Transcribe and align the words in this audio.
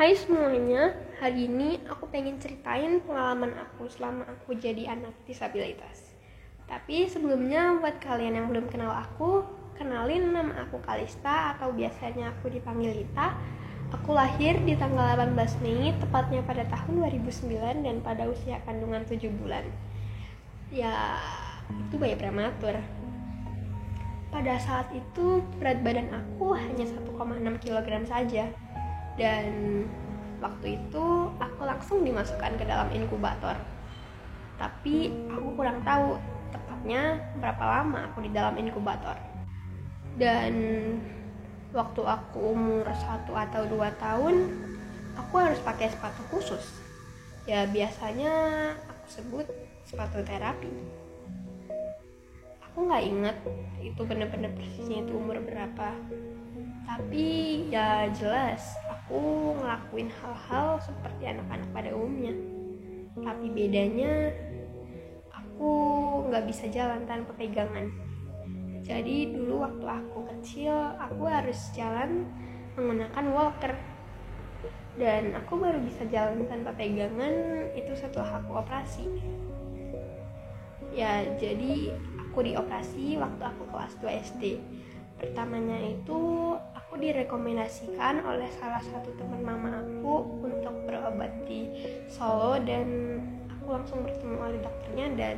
Hai 0.00 0.16
semuanya, 0.16 0.96
hari 1.20 1.44
ini 1.44 1.76
aku 1.84 2.08
pengen 2.08 2.40
ceritain 2.40 3.04
pengalaman 3.04 3.52
aku 3.52 3.84
selama 3.84 4.24
aku 4.32 4.56
jadi 4.56 4.96
anak 4.96 5.12
disabilitas. 5.28 6.16
Tapi 6.64 7.04
sebelumnya 7.04 7.76
buat 7.76 8.00
kalian 8.00 8.32
yang 8.32 8.48
belum 8.48 8.72
kenal 8.72 8.96
aku, 8.96 9.44
kenalin 9.76 10.32
nama 10.32 10.64
aku 10.64 10.80
Kalista 10.80 11.52
atau 11.52 11.76
biasanya 11.76 12.32
aku 12.32 12.48
dipanggil 12.48 12.96
Lita. 12.96 13.36
Aku 13.92 14.16
lahir 14.16 14.56
di 14.64 14.72
tanggal 14.72 15.20
18 15.20 15.36
Mei, 15.60 15.92
tepatnya 16.00 16.40
pada 16.48 16.64
tahun 16.72 17.04
2009 17.20 17.84
dan 17.84 18.00
pada 18.00 18.24
usia 18.24 18.56
kandungan 18.64 19.04
7 19.04 19.28
bulan. 19.36 19.68
Ya, 20.72 21.20
itu 21.76 22.00
bayi 22.00 22.16
prematur. 22.16 22.80
Pada 24.32 24.56
saat 24.64 24.88
itu 24.96 25.44
berat 25.60 25.84
badan 25.84 26.08
aku 26.08 26.56
hanya 26.56 26.88
1,6 26.88 27.04
kg 27.60 27.88
saja 28.08 28.48
dan 29.18 29.46
waktu 30.40 30.80
itu 30.80 31.04
aku 31.36 31.60
langsung 31.62 32.02
dimasukkan 32.02 32.56
ke 32.56 32.64
dalam 32.64 32.88
inkubator. 32.90 33.56
Tapi 34.56 35.12
aku 35.32 35.56
kurang 35.56 35.80
tahu 35.84 36.16
tepatnya 36.52 37.20
berapa 37.40 37.64
lama 37.64 38.10
aku 38.10 38.24
di 38.24 38.30
dalam 38.32 38.56
inkubator. 38.56 39.16
Dan 40.16 40.52
waktu 41.70 42.02
aku 42.02 42.52
umur 42.56 42.84
satu 42.92 43.32
atau 43.32 43.62
dua 43.70 43.94
tahun 43.96 44.50
aku 45.16 45.34
harus 45.38 45.60
pakai 45.62 45.92
sepatu 45.92 46.22
khusus. 46.32 46.64
Ya 47.48 47.64
biasanya 47.68 48.32
aku 48.88 49.04
sebut 49.08 49.46
sepatu 49.84 50.20
terapi. 50.24 50.72
Aku 52.70 52.86
nggak 52.86 53.04
inget 53.04 53.36
itu 53.80 54.00
bener-bener 54.04 54.52
persisnya 54.54 55.04
itu 55.04 55.12
umur 55.16 55.40
berapa. 55.40 55.96
Tapi 56.84 57.26
ya 57.70 58.10
jelas 58.12 58.76
aku 59.10 59.58
ngelakuin 59.58 60.06
hal-hal 60.06 60.78
seperti 60.78 61.34
anak-anak 61.34 61.66
pada 61.74 61.90
umumnya. 61.98 62.30
Tapi 63.18 63.50
bedanya 63.50 64.30
aku 65.34 65.70
nggak 66.30 66.46
bisa 66.46 66.70
jalan 66.70 67.02
tanpa 67.10 67.34
pegangan. 67.34 67.90
Jadi 68.86 69.34
dulu 69.34 69.66
waktu 69.66 69.82
aku 69.82 70.18
kecil 70.30 70.94
aku 70.94 71.26
harus 71.26 71.58
jalan 71.74 72.30
menggunakan 72.78 73.26
walker. 73.34 73.74
Dan 74.94 75.34
aku 75.34 75.58
baru 75.58 75.82
bisa 75.82 76.06
jalan 76.06 76.46
tanpa 76.46 76.70
pegangan 76.78 77.66
itu 77.74 77.90
setelah 77.98 78.38
aku 78.38 78.62
operasi. 78.62 79.10
Ya 80.94 81.26
jadi 81.34 81.98
aku 82.30 82.46
dioperasi 82.46 83.18
waktu 83.18 83.42
aku 83.42 83.66
kelas 83.74 83.98
2 83.98 84.22
SD 84.22 84.42
pertamanya 85.20 85.76
itu 85.84 86.56
aku 86.72 86.96
direkomendasikan 86.96 88.24
oleh 88.24 88.48
salah 88.56 88.80
satu 88.80 89.12
teman 89.20 89.44
mama 89.44 89.84
aku 89.84 90.40
untuk 90.48 90.74
berobat 90.88 91.30
di 91.44 91.68
Solo 92.08 92.56
dan 92.64 93.20
aku 93.46 93.76
langsung 93.76 94.00
bertemu 94.00 94.36
oleh 94.40 94.58
dokternya 94.64 95.06
dan 95.14 95.36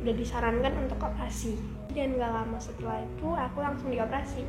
udah 0.00 0.14
disarankan 0.16 0.74
untuk 0.80 0.98
operasi. 0.98 1.60
Dan 1.94 2.18
gak 2.18 2.32
lama 2.34 2.58
setelah 2.58 3.04
itu 3.04 3.28
aku 3.30 3.58
langsung 3.62 3.92
dioperasi. 3.92 4.42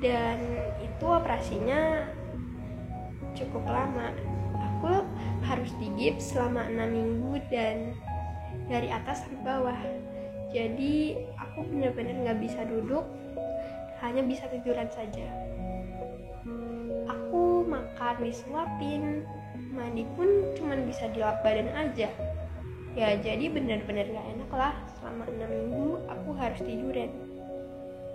Dan 0.00 0.38
itu 0.80 1.04
operasinya 1.04 2.08
cukup 3.36 3.66
lama. 3.68 4.14
Aku 4.56 5.04
harus 5.44 5.70
digips 5.82 6.32
selama 6.32 6.64
enam 6.70 6.88
minggu 6.88 7.42
dan 7.52 7.92
dari 8.70 8.88
atas 8.88 9.26
sampai 9.26 9.42
bawah. 9.44 9.80
Jadi 10.54 11.18
aku 11.34 11.66
benar-benar 11.66 12.14
nggak 12.24 12.40
bisa 12.40 12.62
duduk 12.62 13.04
hanya 14.04 14.20
bisa 14.20 14.44
tiduran 14.52 14.88
saja. 14.92 15.24
Aku 17.08 17.64
makan 17.64 18.20
disuapin 18.20 19.24
mandi 19.72 20.04
pun 20.12 20.28
cuma 20.60 20.76
bisa 20.84 21.08
dilap 21.16 21.40
badan 21.40 21.72
aja. 21.72 22.12
Ya 22.94 23.08
jadi 23.18 23.50
benar-benar 23.50 24.06
gak 24.06 24.28
enak 24.36 24.50
lah. 24.52 24.74
Selama 25.00 25.24
enam 25.32 25.50
minggu 25.50 25.88
aku 26.06 26.30
harus 26.36 26.60
tiduran. 26.60 27.10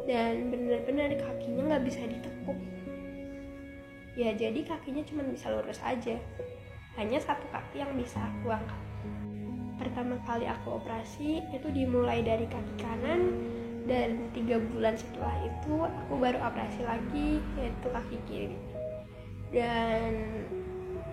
Dan 0.06 0.54
benar-benar 0.54 1.18
kakinya 1.18 1.76
nggak 1.76 1.86
bisa 1.86 2.02
ditekuk. 2.06 2.58
Ya 4.18 4.34
jadi 4.34 4.62
kakinya 4.66 5.04
cuma 5.10 5.26
bisa 5.26 5.52
lurus 5.52 5.82
aja. 5.82 6.18
Hanya 6.98 7.20
satu 7.22 7.46
kaki 7.50 7.82
yang 7.82 7.94
bisa 7.98 8.18
aku 8.18 8.54
angkat. 8.54 8.82
Pertama 9.80 10.20
kali 10.28 10.44
aku 10.44 10.76
operasi 10.80 11.40
itu 11.56 11.68
dimulai 11.72 12.20
dari 12.20 12.44
kaki 12.48 12.74
kanan 12.80 13.22
dan 13.86 14.28
tiga 14.36 14.60
bulan 14.60 14.98
setelah 14.98 15.36
itu 15.46 15.74
aku 15.86 16.14
baru 16.20 16.40
operasi 16.44 16.82
lagi 16.84 17.40
yaitu 17.56 17.88
kaki 17.88 18.18
kiri. 18.28 18.58
Dan 19.50 20.14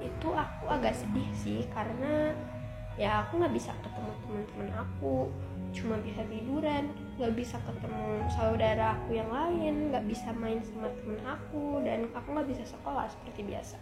itu 0.03 0.29
aku 0.33 0.65
agak 0.71 0.95
sedih 0.97 1.29
sih 1.37 1.61
karena 1.73 2.35
ya 2.97 3.25
aku 3.25 3.39
nggak 3.39 3.55
bisa 3.55 3.71
ketemu 3.85 4.11
teman-teman 4.25 4.71
aku. 4.75 5.31
Cuma 5.77 6.01
bisa 6.01 6.25
tiduran 6.27 6.89
nggak 7.21 7.33
bisa 7.37 7.57
ketemu 7.65 8.25
saudara 8.33 8.97
aku 8.97 9.17
yang 9.17 9.29
lain 9.29 9.93
nggak 9.93 10.05
bisa 10.09 10.33
main 10.37 10.61
sama 10.65 10.89
temen 11.01 11.21
aku 11.25 11.81
dan 11.85 12.09
aku 12.17 12.29
nggak 12.33 12.49
bisa 12.49 12.65
sekolah 12.65 13.05
seperti 13.09 13.45
biasa. 13.45 13.79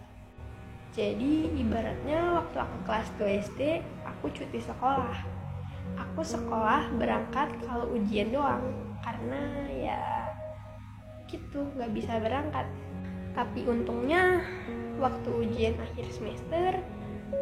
Jadi 0.94 1.50
ibaratnya 1.58 2.38
waktu 2.38 2.56
aku 2.62 2.76
kelas 2.86 3.08
2 3.18 3.42
SD 3.50 3.60
aku 4.06 4.30
cuti 4.30 4.62
sekolah 4.62 5.43
aku 5.96 6.20
sekolah 6.22 6.92
berangkat 6.96 7.52
kalau 7.66 7.90
ujian 7.94 8.30
doang. 8.30 8.62
Karena 9.04 9.40
ya 9.68 10.02
gitu 11.28 11.66
nggak 11.76 11.92
bisa 11.92 12.20
berangkat. 12.20 12.66
Tapi 13.34 13.66
untungnya 13.66 14.42
waktu 15.02 15.28
ujian 15.28 15.74
akhir 15.82 16.06
semester 16.14 16.78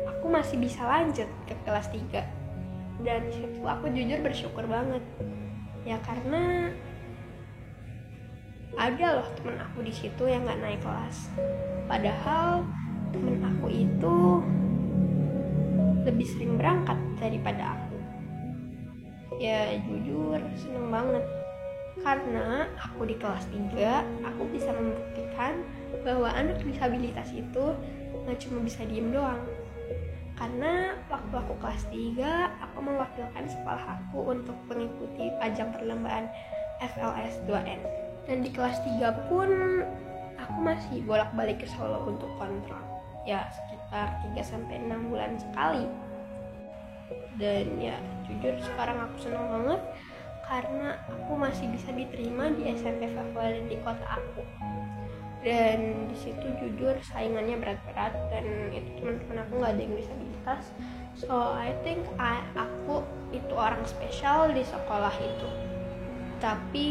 aku 0.08 0.26
masih 0.32 0.56
bisa 0.56 0.80
lanjut 0.86 1.28
ke 1.44 1.54
kelas 1.66 1.92
3 1.92 3.04
dan 3.04 3.20
situ 3.28 3.60
aku 3.60 3.90
jujur 3.92 4.18
bersyukur 4.22 4.64
banget. 4.64 5.02
Ya 5.82 5.98
karena 6.00 6.70
ada 8.78 9.20
loh 9.20 9.28
temen 9.36 9.60
aku 9.60 9.84
di 9.84 9.92
situ 9.92 10.22
yang 10.24 10.48
nggak 10.48 10.60
naik 10.62 10.80
kelas. 10.80 11.28
Padahal 11.90 12.64
temen 13.12 13.36
aku 13.44 13.68
itu 13.68 14.16
lebih 16.08 16.26
sering 16.26 16.56
berangkat 16.56 16.98
daripada 17.20 17.76
aku 17.76 17.91
ya 19.42 19.74
jujur. 19.82 20.38
Seneng 20.54 20.86
banget. 20.94 21.24
Karena 21.98 22.70
aku 22.78 23.04
di 23.04 23.18
kelas 23.18 23.44
3 23.50 24.30
aku 24.30 24.42
bisa 24.54 24.70
membuktikan 24.70 25.66
bahwa 26.06 26.30
anak 26.30 26.62
disabilitas 26.62 27.28
itu 27.34 27.74
nggak 28.22 28.38
cuma 28.38 28.62
bisa 28.62 28.86
diem 28.86 29.10
doang. 29.10 29.42
Karena 30.38 30.96
waktu 31.10 31.34
aku 31.34 31.54
kelas 31.58 31.82
3 31.90 32.62
aku 32.70 32.78
mewakilkan 32.80 33.44
sekolah 33.50 33.98
aku 33.98 34.32
untuk 34.32 34.56
mengikuti 34.70 35.28
ajang 35.42 35.74
perlombaan 35.74 36.30
FLS 36.82 37.42
2N 37.46 37.78
dan 38.26 38.42
di 38.42 38.50
kelas 38.50 38.78
3 38.82 39.30
pun 39.30 39.50
aku 40.38 40.56
masih 40.62 41.02
bolak-balik 41.06 41.62
ke 41.62 41.66
Solo 41.70 42.02
untuk 42.06 42.30
kontrol. 42.40 42.82
Ya 43.22 43.46
sekitar 43.54 44.18
3 44.34 44.42
sampai 44.42 44.82
6 44.82 45.10
bulan 45.12 45.38
sekali 45.38 45.86
dan 47.40 47.66
ya 47.80 47.96
jujur 48.28 48.56
sekarang 48.60 48.98
aku 49.08 49.16
senang 49.28 49.48
banget 49.48 49.80
karena 50.44 51.00
aku 51.08 51.32
masih 51.38 51.64
bisa 51.72 51.88
diterima 51.94 52.52
di 52.52 52.76
SMP 52.76 53.08
favorit 53.08 53.64
di 53.70 53.78
kota 53.80 54.04
aku. 54.04 54.44
Dan 55.42 56.06
di 56.06 56.14
situ 56.14 56.54
jujur 56.60 56.94
saingannya 57.02 57.58
berat-berat 57.58 58.14
dan 58.30 58.46
itu 58.70 59.02
teman-teman 59.02 59.42
aku 59.42 59.52
nggak 59.58 59.72
ada 59.74 59.82
yang 59.82 59.94
disabilitas 59.98 60.62
so 61.18 61.34
I 61.34 61.74
think 61.82 62.06
I, 62.14 62.46
aku 62.54 63.02
itu 63.34 63.50
orang 63.50 63.82
spesial 63.88 64.54
di 64.54 64.62
sekolah 64.62 65.14
itu. 65.18 65.50
Tapi 66.38 66.88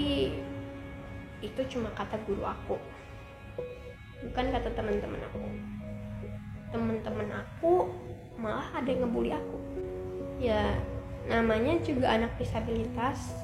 itu 1.42 1.62
cuma 1.74 1.90
kata 1.96 2.22
guru 2.28 2.46
aku 2.46 2.76
bukan 4.22 4.46
kata 4.54 4.70
teman-teman 4.76 5.22
aku. 5.32 5.40
Teman-teman 6.72 7.30
aku 7.36 7.72
malah 8.36 8.68
ada 8.74 8.88
yang 8.90 9.06
ngebully 9.06 9.32
aku 9.36 9.58
ya 10.42 10.74
namanya 11.30 11.78
juga 11.86 12.18
anak 12.18 12.34
disabilitas. 12.42 13.38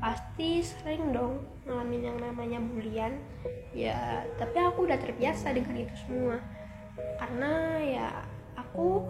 Pasti 0.00 0.64
sering 0.64 1.12
dong 1.12 1.44
ngalamin 1.68 2.08
yang 2.08 2.18
namanya 2.18 2.58
bulian. 2.64 3.20
Ya 3.76 4.24
tapi 4.40 4.56
aku 4.56 4.88
udah 4.88 4.96
terbiasa 4.96 5.52
dengan 5.52 5.84
itu 5.84 5.94
semua. 6.08 6.40
Karena 7.20 7.52
ya 7.84 8.08
aku 8.56 9.04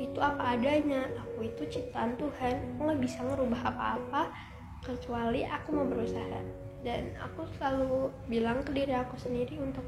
itu 0.00 0.16
apa 0.16 0.56
adanya. 0.56 1.04
Aku 1.28 1.44
itu 1.44 1.68
ciptaan 1.68 2.16
Tuhan. 2.16 2.56
Aku 2.56 2.80
nggak 2.88 3.02
bisa 3.04 3.20
ngerubah 3.28 3.60
apa-apa 3.68 4.32
kecuali 4.80 5.44
aku 5.44 5.68
mau 5.76 5.84
berusaha. 5.84 6.40
Dan 6.80 7.12
aku 7.20 7.44
selalu 7.60 8.08
bilang 8.32 8.64
ke 8.64 8.72
diri 8.72 8.96
aku 8.96 9.18
sendiri 9.20 9.60
untuk 9.60 9.84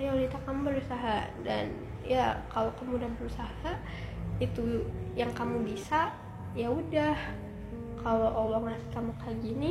ayo 0.00 0.16
Lita 0.16 0.40
kamu 0.48 0.72
berusaha. 0.72 1.28
Dan 1.44 1.68
ya 2.00 2.40
kalau 2.48 2.72
kamu 2.80 2.96
udah 2.96 3.10
berusaha 3.20 3.76
itu 4.40 4.88
yang 5.14 5.30
kamu 5.36 5.62
bisa 5.68 6.10
ya 6.56 6.72
udah. 6.72 7.14
Kalau 8.00 8.32
Allah 8.32 8.72
ngasih 8.72 8.90
kamu 8.96 9.12
kayak 9.20 9.38
gini 9.44 9.70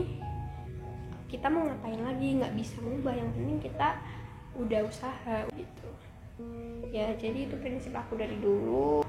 kita 1.25 1.49
mau 1.49 1.65
ngapain 1.65 1.97
lagi? 1.97 2.37
Nggak 2.37 2.53
bisa 2.53 2.77
ngubah. 2.85 3.13
Yang 3.17 3.29
penting 3.33 3.57
kita 3.65 3.89
udah 4.53 4.81
usaha 4.85 5.37
gitu. 5.57 5.89
Ya 6.93 7.09
jadi 7.17 7.49
itu 7.49 7.57
prinsip 7.57 7.97
aku 7.97 8.15
dari 8.21 8.37
dulu. 8.37 9.01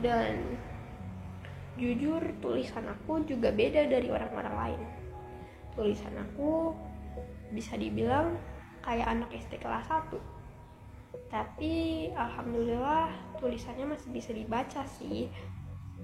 Dan 0.00 0.56
jujur 1.76 2.20
tulisan 2.40 2.88
aku 2.88 3.22
juga 3.28 3.52
beda 3.52 3.84
dari 3.84 4.08
orang-orang 4.08 4.56
lain. 4.56 4.80
Tulisan 5.76 6.16
aku 6.16 6.72
bisa 7.52 7.76
dibilang 7.76 8.36
kayak 8.80 9.08
anak 9.08 9.28
SD 9.36 9.60
kelas 9.60 9.84
1 9.88 10.37
tapi 11.28 12.08
alhamdulillah 12.16 13.12
tulisannya 13.36 13.92
masih 13.96 14.08
bisa 14.12 14.30
dibaca 14.32 14.82
sih. 14.88 15.28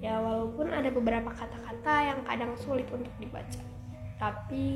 Ya 0.03 0.21
walaupun 0.21 0.69
ada 0.69 0.93
beberapa 0.93 1.33
kata-kata 1.33 1.95
yang 2.13 2.21
kadang 2.29 2.53
sulit 2.61 2.85
untuk 2.93 3.13
dibaca. 3.17 3.63
Tapi 4.21 4.67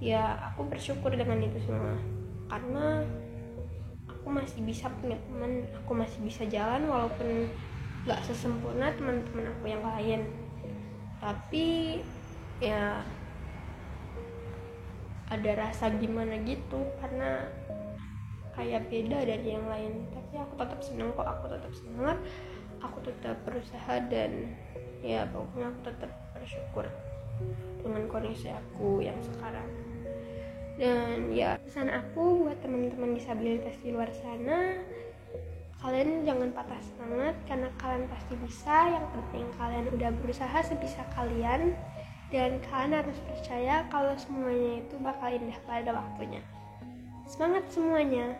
ya 0.00 0.52
aku 0.52 0.68
bersyukur 0.68 1.12
dengan 1.16 1.40
itu 1.40 1.56
semua. 1.64 1.96
Karena 2.52 3.00
aku 4.04 4.28
masih 4.28 4.60
bisa 4.66 4.92
punya 5.00 5.16
teman 5.30 5.64
aku 5.80 5.92
masih 5.96 6.18
bisa 6.20 6.42
jalan 6.50 6.84
walaupun 6.90 7.48
gak 8.04 8.20
sesempurna 8.26 8.92
teman-teman 8.94 9.48
aku 9.48 9.64
yang 9.64 9.82
lain. 9.82 10.20
Tapi 11.22 11.66
ya 12.60 13.00
ada 15.26 15.50
rasa 15.58 15.90
gimana 15.98 16.38
gitu 16.46 16.86
karena 17.02 17.50
kayak 18.56 18.88
beda 18.88 19.22
dari 19.22 19.46
yang 19.54 19.66
lain. 19.68 20.08
Tapi 20.10 20.34
aku 20.40 20.54
tetap 20.58 20.80
senang 20.80 21.12
kok 21.12 21.28
aku 21.28 21.44
tetap 21.52 21.72
semangat 21.76 22.18
aku 22.82 22.98
tetap 23.04 23.36
berusaha 23.46 23.94
dan 24.08 24.52
ya 25.00 25.24
pokoknya 25.30 25.72
aku 25.72 25.80
tetap 25.86 26.10
bersyukur 26.36 26.86
dengan 27.84 28.04
kondisi 28.08 28.48
aku 28.50 29.04
yang 29.04 29.16
sekarang. 29.22 29.68
Dan 30.76 31.32
ya 31.32 31.56
pesan 31.64 31.88
aku 31.88 32.44
buat 32.44 32.60
teman-teman 32.60 33.16
disabilitas 33.16 33.76
di 33.80 33.96
luar 33.96 34.12
sana 34.12 34.76
kalian 35.80 36.24
jangan 36.24 36.50
patah 36.56 36.82
semangat 36.82 37.36
karena 37.46 37.68
kalian 37.80 38.04
pasti 38.10 38.34
bisa. 38.40 38.76
Yang 38.92 39.06
penting 39.12 39.46
kalian 39.56 39.86
udah 39.92 40.10
berusaha 40.20 40.58
sebisa 40.64 41.04
kalian 41.16 41.76
dan 42.28 42.58
kalian 42.68 43.04
harus 43.04 43.18
percaya 43.24 43.86
kalau 43.88 44.12
semuanya 44.18 44.82
itu 44.82 44.94
bakal 45.00 45.30
indah 45.30 45.56
pada 45.64 45.94
waktunya. 45.94 46.42
Semangat 47.26 47.64
semuanya 47.70 48.38